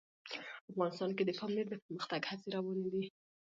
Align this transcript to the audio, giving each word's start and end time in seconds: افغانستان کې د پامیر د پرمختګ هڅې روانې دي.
افغانستان 0.71 1.09
کې 1.17 1.23
د 1.25 1.31
پامیر 1.39 1.65
د 1.69 1.73
پرمختګ 1.83 2.21
هڅې 2.29 2.47
روانې 2.55 2.89
دي. 2.93 3.03